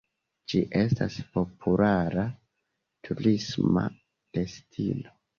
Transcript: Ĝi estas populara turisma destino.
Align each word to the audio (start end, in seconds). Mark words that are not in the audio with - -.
Ĝi 0.51 0.59
estas 0.77 1.17
populara 1.33 2.23
turisma 3.07 3.83
destino. 4.39 5.13